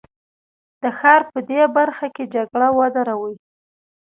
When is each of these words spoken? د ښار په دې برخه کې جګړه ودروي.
د 0.81 0.83
ښار 0.97 1.21
په 1.31 1.39
دې 1.49 1.61
برخه 1.77 2.07
کې 2.15 2.23
جګړه 2.35 2.67
ودروي. 2.77 3.35